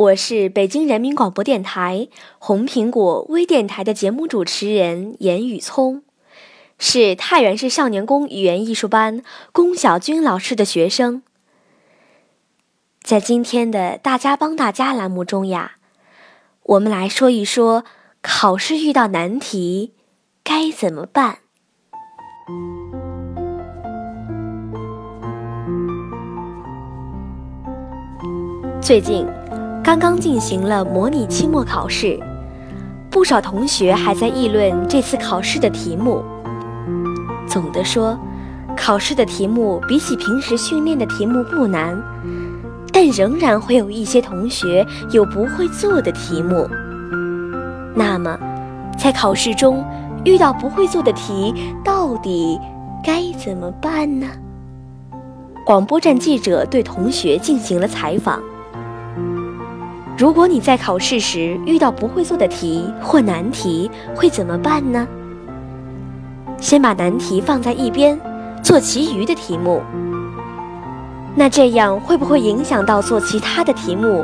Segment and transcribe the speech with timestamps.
[0.00, 2.08] 我是北京人民广播电台
[2.38, 6.00] 红苹果微电台的节目主持人严雨聪，
[6.78, 11.22] 是太原市少年宫语言艺术班龚小军老师的学生。
[13.02, 15.72] 在今天的“大家帮大家”栏目中呀，
[16.62, 17.84] 我们来说一说。
[18.22, 19.92] 考试遇到难题
[20.44, 21.38] 该怎么办？
[28.82, 29.26] 最近
[29.82, 32.20] 刚刚进行了模拟期末考试，
[33.08, 36.22] 不少同学还在议论这次考试的题目。
[37.48, 38.16] 总的说，
[38.76, 42.00] 考试的题目比起平时训练的题目不难，
[42.92, 46.68] 但仍然会有一些同学有不会做的题目。
[47.94, 48.38] 那么，
[48.98, 49.82] 在考试中
[50.24, 52.60] 遇到不会做的题，到底
[53.02, 54.26] 该怎么办呢？
[55.64, 58.40] 广播站记者对同学进行了采访。
[60.20, 65.08] 如果你在考试时遇到不会做的题或难题，会怎么办呢？
[66.58, 68.20] 先把难题放在一边，
[68.62, 69.80] 做其余的题目。
[71.34, 74.22] 那这样会不会影响到做其他的题目？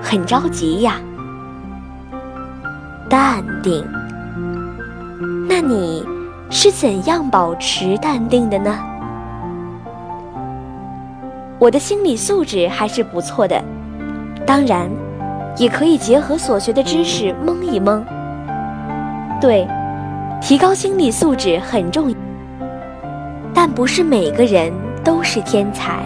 [0.00, 1.00] 很着急呀。
[3.08, 3.84] 淡定。
[5.48, 6.06] 那你
[6.50, 8.78] 是怎样保持淡定的呢？
[11.58, 13.60] 我的心理素质还是不错的，
[14.46, 14.88] 当然，
[15.56, 18.04] 也可以结合所学的知识蒙一蒙。
[19.40, 19.66] 对，
[20.40, 22.16] 提高心理素质很重要，
[23.52, 24.72] 但不是每个人
[25.04, 26.00] 都是天才。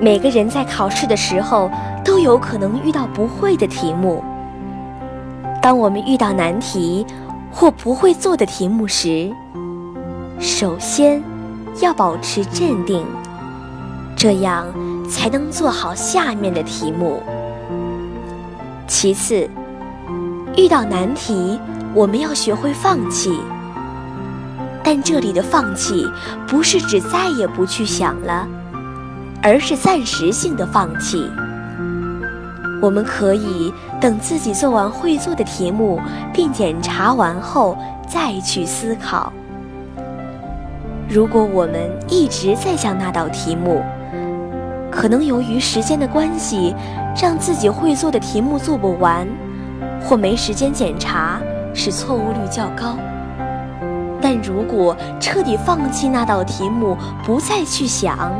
[0.00, 1.70] 每个人在考试的时候
[2.02, 4.24] 都有可能遇到不会的题目。
[5.60, 7.06] 当我们遇到难题
[7.52, 9.30] 或不会做的题目时，
[10.38, 11.22] 首先
[11.82, 13.04] 要保持镇定，
[14.16, 14.66] 这样
[15.06, 17.22] 才能做好下面的题目。
[18.90, 19.48] 其次，
[20.56, 21.60] 遇到难题，
[21.94, 23.38] 我们要学会放弃。
[24.82, 26.04] 但这里的放弃
[26.48, 28.48] 不是指再也不去想了，
[29.40, 31.30] 而是暂时性的放弃。
[32.82, 36.00] 我们可以等自己做完会做的题目，
[36.34, 37.78] 并检查完后
[38.08, 39.32] 再去思考。
[41.08, 43.84] 如果我们一直在想那道题目，
[45.00, 46.76] 可能由于时间的关系，
[47.18, 49.26] 让自己会做的题目做不完，
[50.04, 51.40] 或没时间检查，
[51.72, 52.98] 使错误率较高。
[54.20, 58.30] 但如果彻底放弃那道题目，不再去想，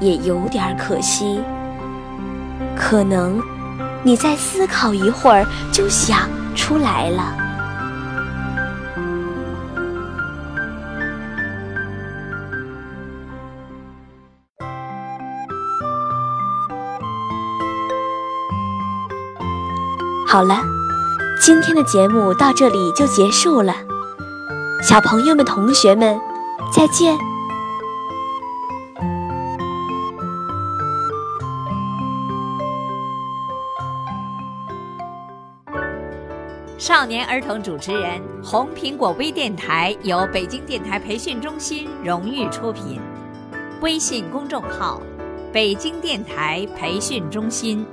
[0.00, 1.42] 也有点可惜。
[2.74, 3.38] 可能
[4.02, 6.20] 你再思考一会儿就想
[6.54, 7.45] 出来了。
[20.28, 20.60] 好了，
[21.40, 23.72] 今天的节目到这里就结束了，
[24.82, 26.18] 小朋友们、同学们，
[26.74, 27.16] 再见。
[36.76, 43.00] 少年儿童主持人，红苹果微电台由北京电台培训中心荣誉出品，
[43.80, 45.00] 微信公众号：
[45.52, 47.86] 北京电台培训中心。